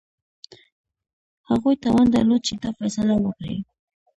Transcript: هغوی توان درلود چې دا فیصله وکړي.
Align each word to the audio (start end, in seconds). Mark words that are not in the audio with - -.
هغوی 1.49 1.75
توان 1.83 2.07
درلود 2.15 2.41
چې 2.47 2.53
دا 2.63 2.69
فیصله 2.79 3.13
وکړي. 3.19 3.57